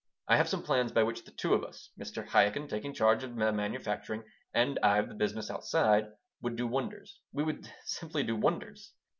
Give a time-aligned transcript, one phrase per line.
[0.27, 2.27] I have some plans by which the two of us Mr.
[2.27, 6.07] Chaikin taking charge of the manufacturing and I of the business outside
[6.41, 7.19] would do wonders.
[7.31, 8.93] We would simply do wonders.